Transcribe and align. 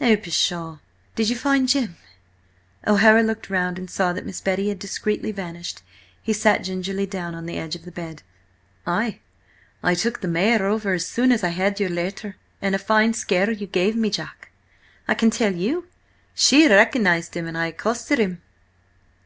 "Oh, 0.00 0.16
pshaw! 0.16 0.78
Did 1.14 1.28
you 1.28 1.36
find 1.36 1.68
Jim?" 1.68 1.96
O'Hara 2.86 3.22
looked 3.22 3.50
round 3.50 3.78
and 3.78 3.90
saw 3.90 4.14
that 4.14 4.24
Miss 4.24 4.40
Betty 4.40 4.70
had 4.70 4.78
discreetly 4.78 5.30
vanished. 5.30 5.82
He 6.22 6.32
sat 6.32 6.64
gingerly 6.64 7.04
down 7.04 7.34
on 7.34 7.44
the 7.44 7.58
edge 7.58 7.76
of 7.76 7.84
the 7.84 7.92
bed. 7.92 8.22
"Ay. 8.86 9.20
I 9.82 9.94
took 9.94 10.22
the 10.22 10.26
mare 10.26 10.64
over 10.64 10.94
as 10.94 11.06
soon 11.06 11.30
as 11.30 11.44
I 11.44 11.50
had 11.50 11.80
your 11.80 11.90
letter–and 11.90 12.74
a 12.74 12.78
fine 12.78 13.12
scare 13.12 13.50
you 13.50 13.66
gave 13.66 13.94
me, 13.94 14.08
Jack, 14.08 14.50
I 15.06 15.12
can 15.12 15.28
tell 15.28 15.54
you! 15.54 15.86
She 16.34 16.66
recognised 16.66 17.36
him, 17.36 17.46
and 17.46 17.58
I 17.58 17.66
accosted 17.66 18.18
him." 18.18 18.40